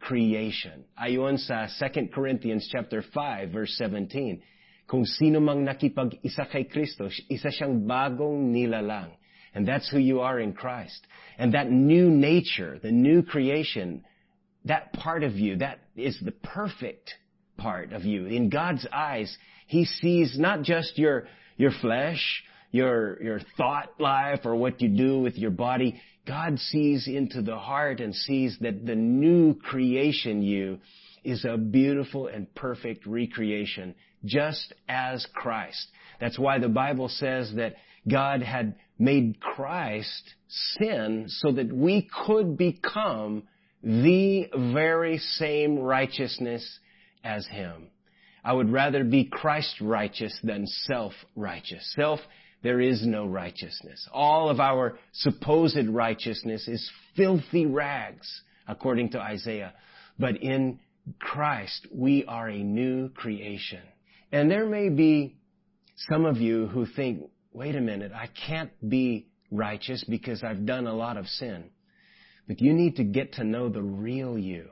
creation. 0.00 0.84
Ayon 1.00 1.38
sa 1.38 1.66
2 1.66 2.08
Corinthians 2.14 2.68
chapter 2.70 3.02
5 3.02 3.50
verse 3.50 3.74
17, 3.76 4.42
kung 4.86 5.04
sino 5.04 5.40
mang 5.40 5.66
nakipag-isa 5.66 6.48
kay 6.50 6.64
Kristo, 6.64 7.12
isa 7.28 7.48
siyang 7.48 7.84
bagong 7.84 8.52
nilalang. 8.52 9.12
And 9.54 9.66
that's 9.66 9.88
who 9.90 9.98
you 9.98 10.20
are 10.20 10.38
in 10.40 10.52
Christ. 10.52 11.06
And 11.36 11.54
that 11.54 11.70
new 11.70 12.10
nature, 12.10 12.78
the 12.80 12.92
new 12.92 13.22
creation, 13.22 14.04
that 14.64 14.92
part 14.92 15.24
of 15.24 15.36
you, 15.36 15.56
that 15.56 15.80
is 15.96 16.18
the 16.22 16.32
perfect 16.32 17.14
part 17.58 17.92
of 17.92 18.04
you. 18.04 18.26
In 18.26 18.48
God's 18.48 18.86
eyes, 18.92 19.36
He 19.66 19.84
sees 19.84 20.38
not 20.38 20.62
just 20.62 20.98
your, 20.98 21.26
your 21.56 21.72
flesh, 21.82 22.42
your, 22.70 23.22
your 23.22 23.40
thought 23.56 24.00
life 24.00 24.40
or 24.44 24.56
what 24.56 24.80
you 24.80 24.88
do 24.88 25.20
with 25.20 25.36
your 25.36 25.50
body. 25.50 26.00
God 26.26 26.58
sees 26.58 27.06
into 27.06 27.42
the 27.42 27.58
heart 27.58 28.00
and 28.00 28.14
sees 28.14 28.56
that 28.60 28.86
the 28.86 28.94
new 28.94 29.54
creation 29.54 30.42
you 30.42 30.78
is 31.24 31.44
a 31.44 31.56
beautiful 31.56 32.26
and 32.26 32.52
perfect 32.54 33.06
recreation, 33.06 33.94
just 34.24 34.72
as 34.88 35.26
Christ. 35.34 35.88
That's 36.20 36.38
why 36.38 36.58
the 36.58 36.68
Bible 36.68 37.08
says 37.08 37.52
that 37.56 37.76
God 38.08 38.42
had 38.42 38.76
made 38.98 39.40
Christ 39.40 40.34
sin 40.48 41.26
so 41.28 41.52
that 41.52 41.72
we 41.72 42.08
could 42.26 42.56
become 42.56 43.44
the 43.82 44.48
very 44.72 45.18
same 45.18 45.78
righteousness 45.78 46.78
as 47.24 47.46
Him. 47.46 47.88
I 48.44 48.52
would 48.52 48.70
rather 48.70 49.04
be 49.04 49.24
Christ 49.24 49.80
righteous 49.80 50.38
than 50.42 50.66
self-righteous. 50.66 51.94
Self 51.96 52.20
there 52.62 52.80
is 52.80 53.06
no 53.06 53.26
righteousness. 53.26 54.08
All 54.12 54.50
of 54.50 54.58
our 54.58 54.98
supposed 55.12 55.86
righteousness 55.88 56.66
is 56.66 56.90
filthy 57.16 57.66
rags, 57.66 58.28
according 58.66 59.10
to 59.10 59.20
Isaiah. 59.20 59.74
But 60.18 60.42
in 60.42 60.80
Christ, 61.20 61.86
we 61.92 62.24
are 62.24 62.48
a 62.48 62.58
new 62.58 63.10
creation. 63.10 63.82
And 64.32 64.50
there 64.50 64.66
may 64.66 64.88
be 64.88 65.36
some 66.10 66.24
of 66.24 66.38
you 66.38 66.66
who 66.66 66.84
think, 66.84 67.30
wait 67.52 67.76
a 67.76 67.80
minute, 67.80 68.12
I 68.12 68.28
can't 68.46 68.72
be 68.88 69.28
righteous 69.50 70.04
because 70.08 70.42
I've 70.42 70.66
done 70.66 70.86
a 70.86 70.94
lot 70.94 71.16
of 71.16 71.26
sin. 71.26 71.70
But 72.48 72.60
you 72.60 72.72
need 72.72 72.96
to 72.96 73.04
get 73.04 73.34
to 73.34 73.44
know 73.44 73.68
the 73.68 73.82
real 73.82 74.36
you. 74.36 74.68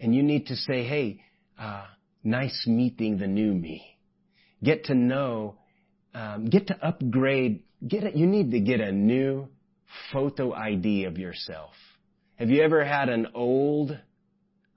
And 0.00 0.14
you 0.14 0.22
need 0.22 0.46
to 0.46 0.56
say, 0.56 0.84
hey, 0.84 1.20
uh, 1.58 1.86
nice 2.22 2.66
meeting 2.66 3.18
the 3.18 3.26
new 3.26 3.52
me. 3.52 3.98
Get 4.62 4.84
to 4.84 4.94
know 4.94 5.58
um, 6.14 6.46
get 6.46 6.66
to 6.68 6.84
upgrade. 6.84 7.62
Get 7.86 8.04
a, 8.04 8.16
you 8.16 8.26
need 8.26 8.50
to 8.50 8.60
get 8.60 8.80
a 8.80 8.92
new 8.92 9.48
photo 10.12 10.52
ID 10.52 11.04
of 11.04 11.18
yourself. 11.18 11.72
Have 12.36 12.50
you 12.50 12.62
ever 12.62 12.84
had 12.84 13.08
an 13.08 13.28
old 13.34 13.96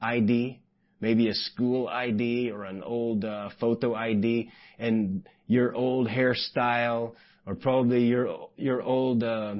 ID? 0.01 0.59
Maybe 0.99 1.29
a 1.29 1.33
school 1.33 1.87
ID 1.87 2.51
or 2.51 2.65
an 2.65 2.83
old 2.83 3.25
uh, 3.25 3.49
photo 3.59 3.95
ID, 3.95 4.51
and 4.77 5.27
your 5.47 5.73
old 5.73 6.07
hairstyle, 6.07 7.13
or 7.47 7.55
probably 7.55 8.05
your 8.05 8.49
your 8.55 8.83
old 8.83 9.23
uh, 9.23 9.55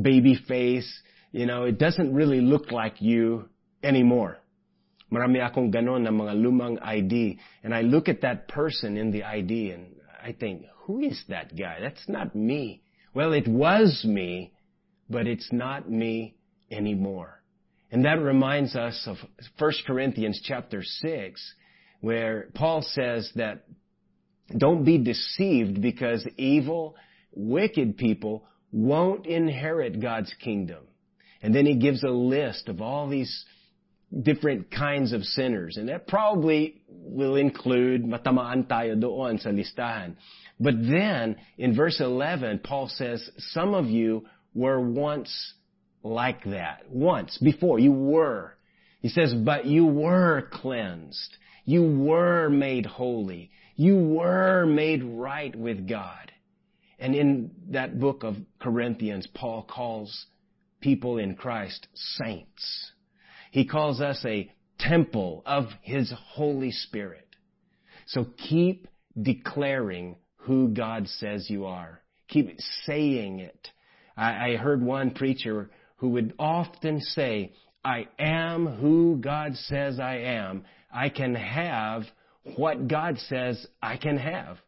baby 0.00 0.38
face. 0.48 0.90
You 1.30 1.44
know, 1.44 1.64
it 1.64 1.78
doesn't 1.78 2.14
really 2.14 2.40
look 2.40 2.72
like 2.72 3.02
you 3.02 3.50
anymore. 3.82 4.38
Marami 5.10 5.40
akong 5.40 5.72
ganon 5.72 6.02
na 6.04 6.10
mga 6.10 6.36
lumang 6.36 6.78
ID, 6.82 7.38
and 7.64 7.74
I 7.74 7.80
look 7.80 8.08
at 8.08 8.20
that 8.20 8.48
person 8.48 8.96
in 8.96 9.10
the 9.10 9.24
ID, 9.24 9.70
and 9.70 9.96
I 10.22 10.32
think, 10.32 10.64
who 10.84 11.00
is 11.00 11.22
that 11.28 11.56
guy? 11.56 11.78
That's 11.80 12.08
not 12.08 12.34
me. 12.34 12.82
Well, 13.14 13.32
it 13.32 13.48
was 13.48 14.04
me, 14.04 14.52
but 15.08 15.26
it's 15.26 15.48
not 15.52 15.90
me 15.90 16.36
anymore. 16.70 17.42
And 17.90 18.04
that 18.04 18.20
reminds 18.20 18.76
us 18.76 19.02
of 19.06 19.16
1 19.58 19.72
Corinthians 19.86 20.40
chapter 20.44 20.82
6, 20.82 21.54
where 22.00 22.48
Paul 22.54 22.82
says 22.82 23.30
that 23.36 23.64
don't 24.56 24.84
be 24.84 24.98
deceived 24.98 25.80
because 25.80 26.26
evil, 26.36 26.96
wicked 27.32 27.96
people 27.96 28.44
won't 28.72 29.26
inherit 29.26 30.00
God's 30.00 30.34
kingdom. 30.42 30.84
And 31.42 31.54
then 31.54 31.66
he 31.66 31.76
gives 31.76 32.02
a 32.02 32.10
list 32.10 32.68
of 32.68 32.82
all 32.82 33.08
these 33.08 33.44
different 34.22 34.70
kinds 34.70 35.12
of 35.12 35.24
sinners. 35.24 35.76
And 35.76 35.88
that 35.88 36.06
probably 36.06 36.82
will 36.88 37.36
include 37.36 38.04
matamaan 38.04 38.66
tayo 38.66 38.98
doon 39.00 39.38
sa 39.38 39.50
listahan. 39.50 40.16
But 40.60 40.74
then, 40.80 41.36
in 41.56 41.74
verse 41.74 42.00
11, 42.00 42.60
Paul 42.60 42.88
says, 42.88 43.30
some 43.38 43.74
of 43.74 43.86
you 43.86 44.26
were 44.54 44.80
once 44.80 45.54
like 46.02 46.44
that. 46.44 46.90
Once, 46.90 47.38
before, 47.38 47.78
you 47.78 47.92
were. 47.92 48.56
He 49.00 49.08
says, 49.08 49.32
but 49.34 49.66
you 49.66 49.86
were 49.86 50.48
cleansed. 50.52 51.36
You 51.64 51.82
were 51.82 52.48
made 52.48 52.86
holy. 52.86 53.50
You 53.76 53.96
were 53.96 54.66
made 54.66 55.04
right 55.04 55.54
with 55.54 55.88
God. 55.88 56.32
And 56.98 57.14
in 57.14 57.52
that 57.70 58.00
book 58.00 58.24
of 58.24 58.36
Corinthians, 58.58 59.28
Paul 59.32 59.62
calls 59.62 60.26
people 60.80 61.18
in 61.18 61.36
Christ 61.36 61.86
saints. 61.94 62.92
He 63.50 63.66
calls 63.66 64.00
us 64.00 64.22
a 64.24 64.50
temple 64.78 65.42
of 65.46 65.66
His 65.82 66.12
Holy 66.32 66.70
Spirit. 66.70 67.26
So 68.06 68.26
keep 68.48 68.88
declaring 69.20 70.16
who 70.36 70.68
God 70.68 71.08
says 71.08 71.50
you 71.50 71.66
are. 71.66 72.00
Keep 72.28 72.58
saying 72.84 73.40
it. 73.40 73.68
I, 74.16 74.52
I 74.52 74.56
heard 74.56 74.82
one 74.82 75.10
preacher 75.12 75.70
who 75.96 76.10
would 76.10 76.34
often 76.38 77.00
say, 77.00 77.52
I 77.84 78.08
am 78.18 78.66
who 78.66 79.16
God 79.16 79.54
says 79.56 80.00
I 80.00 80.18
am. 80.18 80.64
I 80.92 81.08
can 81.08 81.34
have 81.34 82.04
what 82.56 82.88
God 82.88 83.18
says 83.28 83.66
I 83.82 83.96
can 83.96 84.16
have. 84.16 84.58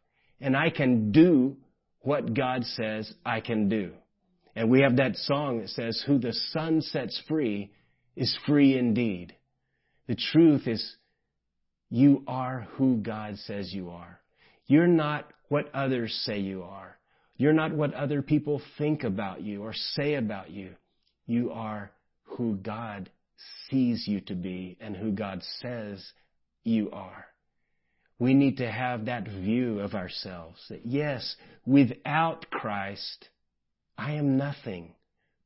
And 0.40 0.56
I 0.56 0.70
can 0.70 1.12
do 1.12 1.56
what 2.00 2.34
God 2.34 2.64
says 2.64 3.12
I 3.24 3.40
can 3.40 3.68
do. 3.68 3.92
And 4.56 4.70
we 4.70 4.80
have 4.82 4.96
that 4.96 5.16
song 5.16 5.60
that 5.60 5.68
says, 5.70 6.02
Who 6.06 6.18
the 6.18 6.32
Son 6.32 6.80
sets 6.82 7.20
free 7.28 7.72
is 8.16 8.36
free 8.46 8.76
indeed. 8.76 9.34
The 10.06 10.16
truth 10.16 10.66
is, 10.66 10.96
you 11.90 12.22
are 12.26 12.68
who 12.72 12.96
God 12.98 13.36
says 13.38 13.72
you 13.72 13.90
are. 13.90 14.20
You're 14.66 14.86
not 14.86 15.30
what 15.48 15.74
others 15.74 16.12
say 16.24 16.38
you 16.38 16.62
are. 16.62 16.96
You're 17.36 17.52
not 17.52 17.72
what 17.72 17.94
other 17.94 18.22
people 18.22 18.60
think 18.78 19.02
about 19.02 19.42
you 19.42 19.62
or 19.62 19.72
say 19.72 20.14
about 20.14 20.50
you. 20.50 20.74
You 21.26 21.50
are 21.52 21.90
who 22.22 22.56
God 22.56 23.10
sees 23.68 24.06
you 24.06 24.20
to 24.22 24.34
be 24.34 24.76
and 24.80 24.96
who 24.96 25.12
God 25.12 25.42
says 25.60 26.04
you 26.64 26.90
are. 26.92 27.26
We 28.18 28.34
need 28.34 28.58
to 28.58 28.70
have 28.70 29.06
that 29.06 29.26
view 29.26 29.80
of 29.80 29.94
ourselves 29.94 30.60
that 30.68 30.84
yes, 30.84 31.36
without 31.64 32.50
Christ, 32.50 33.28
I 33.96 34.12
am 34.12 34.36
nothing. 34.36 34.94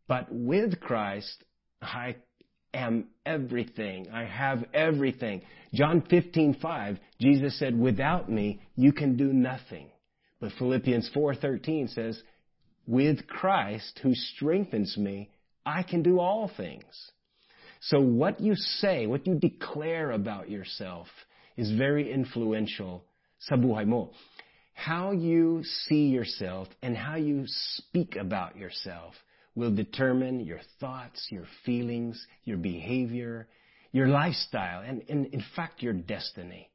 But 0.08 0.26
with 0.30 0.80
Christ, 0.80 1.44
I 1.80 2.16
am 2.74 3.08
everything. 3.24 4.08
I 4.12 4.24
have 4.24 4.64
everything. 4.74 5.42
John 5.72 6.02
15:5, 6.02 6.98
Jesus 7.20 7.58
said, 7.58 7.78
"Without 7.78 8.30
me, 8.30 8.60
you 8.76 8.92
can 8.92 9.16
do 9.16 9.32
nothing." 9.32 9.90
But 10.40 10.52
Philippians 10.52 11.08
4:13 11.08 11.88
says, 11.88 12.22
"With 12.86 13.26
Christ 13.26 14.00
who 14.00 14.14
strengthens 14.14 14.98
me, 14.98 15.30
I 15.64 15.82
can 15.82 16.02
do 16.02 16.20
all 16.20 16.48
things." 16.48 17.12
So 17.80 18.00
what 18.00 18.40
you 18.40 18.54
say, 18.54 19.06
what 19.06 19.26
you 19.26 19.34
declare 19.34 20.10
about 20.10 20.50
yourself 20.50 21.08
is 21.56 21.70
very 21.70 22.10
influential 22.10 23.04
sabuhay 23.50 23.86
mo. 23.86 24.12
How 24.74 25.12
you 25.12 25.62
see 25.64 26.08
yourself 26.08 26.68
and 26.82 26.96
how 26.96 27.16
you 27.16 27.44
speak 27.46 28.16
about 28.16 28.56
yourself 28.56 29.23
will 29.54 29.74
determine 29.74 30.40
your 30.40 30.60
thoughts, 30.80 31.28
your 31.30 31.46
feelings, 31.64 32.26
your 32.44 32.56
behavior, 32.56 33.46
your 33.92 34.08
lifestyle, 34.08 34.80
and, 34.80 35.02
in 35.02 35.44
fact, 35.54 35.82
your 35.82 35.92
destiny. 35.92 36.68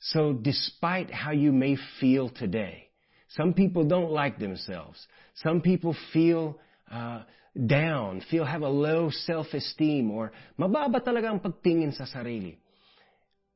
So 0.00 0.32
despite 0.32 1.10
how 1.12 1.32
you 1.32 1.52
may 1.52 1.76
feel 2.00 2.28
today, 2.28 2.88
some 3.28 3.54
people 3.54 3.84
don't 3.84 4.10
like 4.10 4.38
themselves. 4.38 4.98
Some 5.36 5.60
people 5.60 5.96
feel 6.12 6.58
uh, 6.90 7.22
down, 7.66 8.22
feel 8.30 8.44
have 8.44 8.62
a 8.62 8.68
low 8.68 9.10
self-esteem, 9.10 10.10
or 10.10 10.32
mababa 10.58 11.02
talaga 11.02 11.30
ang 11.30 11.40
pagtingin 11.40 11.94
sa 11.94 12.04
sarili. 12.04 12.56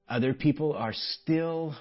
Other 0.09 0.35
people 0.35 0.73
are 0.73 0.95
still 0.95 1.75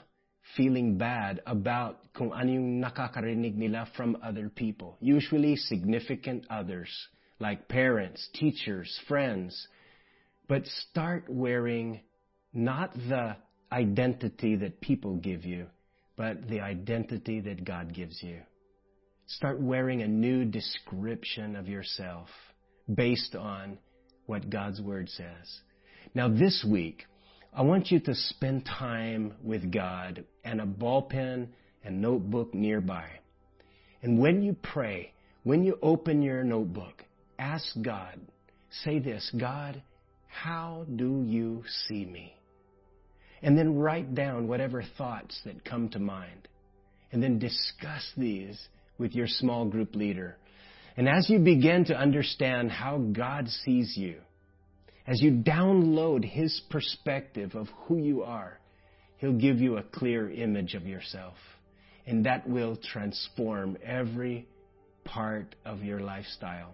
feeling 0.56 0.98
bad 0.98 1.42
about 1.46 2.00
kung 2.14 2.32
ano 2.32 2.52
yung 2.52 2.82
nakakarinig 2.82 3.56
nila 3.56 3.88
from 3.96 4.18
other 4.24 4.50
people. 4.50 4.98
Usually 5.00 5.56
significant 5.56 6.46
others, 6.50 6.90
like 7.40 7.68
parents, 7.68 8.28
teachers, 8.34 9.00
friends. 9.08 9.68
But 10.48 10.66
start 10.90 11.26
wearing 11.28 12.02
not 12.54 12.94
the 12.94 13.36
identity 13.72 14.56
that 14.58 14.80
people 14.82 15.16
give 15.18 15.44
you, 15.44 15.68
but 16.16 16.48
the 16.48 16.62
identity 16.62 17.42
that 17.42 17.66
God 17.66 17.94
gives 17.94 18.22
you. 18.24 18.42
Start 19.28 19.60
wearing 19.60 20.02
a 20.02 20.08
new 20.08 20.46
description 20.46 21.56
of 21.56 21.68
yourself 21.68 22.30
based 22.94 23.36
on 23.36 23.80
what 24.28 24.50
God's 24.50 24.80
Word 24.82 25.10
says. 25.10 25.62
Now 26.14 26.30
this 26.30 26.66
week, 26.70 27.06
I 27.58 27.62
want 27.62 27.90
you 27.90 28.02
to 28.02 28.14
spend 28.14 28.66
time 28.66 29.34
with 29.42 29.72
God 29.72 30.26
and 30.44 30.60
a 30.60 30.66
ball 30.66 31.04
pen 31.04 31.54
and 31.86 32.02
notebook 32.02 32.54
nearby. 32.54 33.08
And 34.04 34.20
when 34.20 34.42
you 34.42 34.58
pray, 34.62 35.14
when 35.44 35.64
you 35.64 35.80
open 35.82 36.22
your 36.22 36.44
notebook, 36.44 37.06
ask 37.40 37.66
God, 37.82 38.20
say 38.84 39.00
this, 39.00 39.32
God, 39.40 39.82
how 40.28 40.86
do 40.98 41.24
you 41.26 41.64
see 41.88 42.04
me? 42.04 42.36
And 43.42 43.58
then 43.58 43.78
write 43.78 44.14
down 44.14 44.50
whatever 44.50 44.84
thoughts 44.98 45.40
that 45.46 45.64
come 45.64 45.88
to 45.90 46.00
mind. 46.00 46.50
And 47.14 47.24
then 47.24 47.40
discuss 47.40 48.12
these 48.18 48.60
with 48.98 49.14
your 49.14 49.28
small 49.28 49.64
group 49.64 49.96
leader. 49.96 50.36
And 50.98 51.08
as 51.08 51.30
you 51.30 51.40
begin 51.40 51.86
to 51.86 51.96
understand 51.96 52.70
how 52.70 52.98
God 52.98 53.48
sees 53.48 53.96
you, 53.96 54.18
as 55.08 55.22
you 55.22 55.32
download 55.32 56.26
His 56.26 56.62
perspective 56.70 57.56
of 57.56 57.68
who 57.86 57.98
you 57.98 58.24
are, 58.24 58.60
He'll 59.18 59.34
give 59.34 59.60
you 59.60 59.78
a 59.78 59.84
clear 59.84 60.30
image 60.30 60.74
of 60.74 60.86
yourself. 60.86 61.36
And 62.06 62.26
that 62.26 62.48
will 62.48 62.78
transform 62.78 63.78
every 63.84 64.48
part 65.04 65.56
of 65.66 65.84
your 65.84 66.02
lifestyle. 66.02 66.74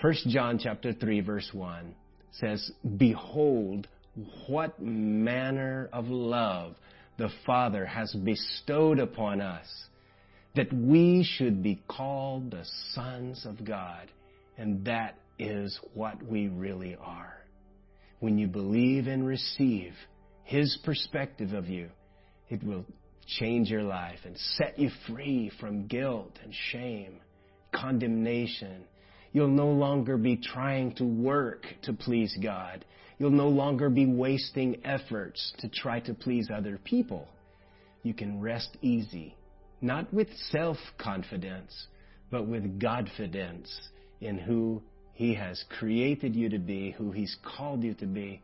1 0.00 0.14
John 0.28 0.58
chapter 0.58 0.92
3 0.92 1.20
verse 1.20 1.50
1 1.52 1.94
says, 2.32 2.70
Behold, 2.96 3.86
what 4.48 4.80
manner 4.80 5.88
of 5.92 6.08
love 6.08 6.74
the 7.18 7.28
Father 7.44 7.84
has 7.84 8.12
bestowed 8.24 8.98
upon 8.98 9.40
us, 9.40 9.66
that 10.56 10.72
we 10.72 11.22
should 11.22 11.62
be 11.62 11.80
called 11.86 12.50
the 12.50 12.64
sons 12.92 13.44
of 13.44 13.64
God. 13.64 14.10
And 14.56 14.84
that 14.86 15.16
is 15.38 15.78
what 15.94 16.22
we 16.22 16.48
really 16.48 16.96
are 17.00 17.39
when 18.20 18.38
you 18.38 18.46
believe 18.46 19.06
and 19.06 19.26
receive 19.26 19.92
His 20.44 20.78
perspective 20.84 21.52
of 21.52 21.68
you, 21.68 21.88
it 22.48 22.62
will 22.62 22.84
change 23.26 23.70
your 23.70 23.82
life 23.82 24.20
and 24.24 24.36
set 24.36 24.78
you 24.78 24.90
free 25.08 25.50
from 25.60 25.86
guilt 25.86 26.38
and 26.42 26.54
shame, 26.70 27.20
condemnation. 27.72 28.84
You'll 29.32 29.48
no 29.48 29.68
longer 29.68 30.16
be 30.16 30.36
trying 30.36 30.94
to 30.96 31.04
work 31.04 31.66
to 31.82 31.92
please 31.92 32.36
God. 32.42 32.84
You'll 33.18 33.30
no 33.30 33.48
longer 33.48 33.88
be 33.88 34.06
wasting 34.06 34.84
efforts 34.84 35.52
to 35.58 35.68
try 35.68 36.00
to 36.00 36.14
please 36.14 36.48
other 36.54 36.78
people. 36.82 37.28
You 38.02 38.14
can 38.14 38.40
rest 38.40 38.76
easy, 38.82 39.36
not 39.80 40.12
with 40.12 40.28
self-confidence, 40.50 41.86
but 42.30 42.46
with 42.46 42.80
Godfidence 42.80 43.70
in 44.20 44.38
who 44.38 44.82
he 45.20 45.34
has 45.34 45.62
created 45.78 46.34
you 46.34 46.48
to 46.48 46.58
be, 46.58 46.92
who 46.92 47.12
He's 47.12 47.36
called 47.44 47.84
you 47.84 47.92
to 48.00 48.06
be, 48.06 48.40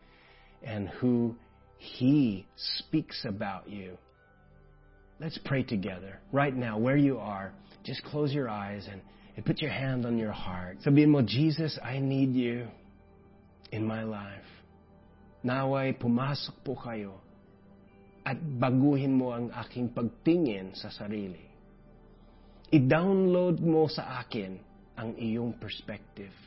and 0.62 0.90
who 1.00 1.34
He 1.78 2.44
speaks 2.54 3.24
about 3.24 3.66
you. 3.66 3.96
Let's 5.18 5.38
pray 5.42 5.62
together. 5.62 6.20
Right 6.32 6.54
now, 6.54 6.76
where 6.76 6.98
you 6.98 7.16
are, 7.16 7.54
just 7.82 8.04
close 8.04 8.30
your 8.30 8.50
eyes 8.50 8.86
and, 8.92 9.00
and 9.36 9.46
put 9.46 9.62
your 9.62 9.70
hand 9.70 10.04
on 10.04 10.18
your 10.18 10.32
heart. 10.32 10.76
Sabihin 10.84 11.08
mo, 11.08 11.22
Jesus, 11.22 11.78
I 11.82 11.98
need 11.98 12.34
you 12.34 12.68
in 13.72 13.86
my 13.88 14.04
life. 14.04 14.44
Naway 15.48 15.96
pumasok 15.96 16.60
po 16.60 16.76
kayo 16.76 17.16
at 18.20 18.36
baguhin 18.36 19.16
mo 19.16 19.32
ang 19.32 19.48
aking 19.64 19.96
pagtingin 19.96 20.76
sa 20.76 20.92
sarili. 20.92 21.40
I-download 22.68 23.64
mo 23.64 23.88
sa 23.88 24.20
akin 24.20 24.60
ang 25.00 25.16
iyong 25.16 25.56
perspective 25.56 26.45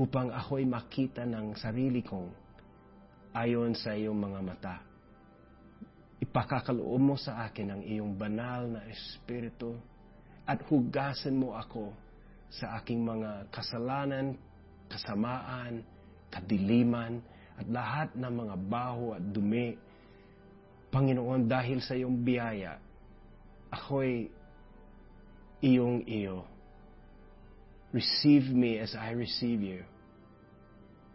upang 0.00 0.32
ako'y 0.32 0.64
makita 0.64 1.28
ng 1.28 1.52
sarili 1.60 2.00
kong 2.00 2.32
ayon 3.36 3.76
sa 3.76 3.92
iyong 3.92 4.16
mga 4.16 4.40
mata. 4.40 4.76
Ipakakaloob 6.24 7.00
mo 7.00 7.16
sa 7.20 7.44
akin 7.44 7.68
ang 7.68 7.82
iyong 7.84 8.16
banal 8.16 8.64
na 8.64 8.88
espiritu 8.88 9.76
at 10.48 10.64
hugasan 10.72 11.36
mo 11.36 11.52
ako 11.52 11.92
sa 12.48 12.80
aking 12.80 13.04
mga 13.04 13.52
kasalanan, 13.52 14.40
kasamaan, 14.88 15.84
kadiliman, 16.32 17.20
at 17.60 17.68
lahat 17.68 18.08
ng 18.16 18.32
mga 18.32 18.56
baho 18.56 19.12
at 19.12 19.22
dumi. 19.22 19.76
Panginoon, 20.90 21.46
dahil 21.46 21.78
sa 21.84 21.94
iyong 21.94 22.18
biyaya, 22.24 22.80
ako'y 23.70 24.32
iyong 25.62 26.02
iyo 26.08 26.49
Receive 27.92 28.44
me 28.44 28.78
as 28.78 28.94
I 28.98 29.10
receive 29.10 29.60
you. 29.62 29.84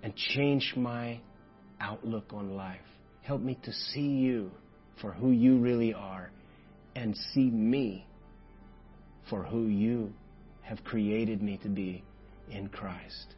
and 0.06 0.16
change 0.16 0.74
my 0.78 1.20
outlook 1.82 2.26
on 2.32 2.56
life. 2.56 2.78
Help 3.24 3.42
me 3.42 3.58
to 3.64 3.74
see 3.74 4.02
you 4.08 4.52
for 5.02 5.12
who 5.12 5.32
you 5.32 5.58
really 5.58 5.96
are 5.96 6.30
and 6.96 7.18
see 7.34 7.50
me 7.50 8.06
for 9.28 9.42
who 9.42 9.66
you 9.66 10.14
have 10.62 10.84
created 10.84 11.42
me 11.42 11.58
to 11.64 11.70
be 11.70 12.04
in 12.52 12.70
Christ. 12.70 13.34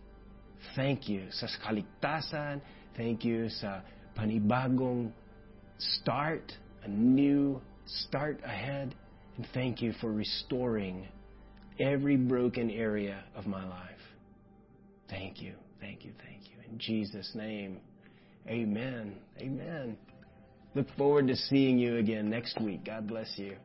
Thank 0.76 1.08
you 1.08 1.28
sa 1.32 1.48
kaligtasan. 1.66 2.60
Thank 2.98 3.24
you 3.24 3.48
sa 3.48 3.80
panibagong 4.20 5.14
start, 5.80 6.52
a 6.84 6.90
new 6.90 7.62
start 7.86 8.42
ahead. 8.44 8.94
And 9.38 9.48
thank 9.54 9.82
you 9.82 9.94
for 10.02 10.12
restoring 10.12 11.08
every 11.80 12.18
broken 12.18 12.70
area 12.70 13.24
of 13.36 13.46
my 13.46 13.64
life. 13.68 13.90
Thank 15.10 15.42
you, 15.42 15.54
thank 15.80 16.04
you, 16.06 16.12
thank 16.26 16.44
you. 16.44 16.58
In 16.70 16.78
Jesus' 16.78 17.32
name, 17.34 17.80
amen. 18.48 19.16
Amen. 19.40 19.98
Look 20.76 20.88
forward 20.98 21.28
to 21.28 21.36
seeing 21.36 21.78
you 21.78 21.98
again 21.98 22.30
next 22.30 22.60
week. 22.62 22.86
God 22.86 23.08
bless 23.08 23.32
you. 23.38 23.56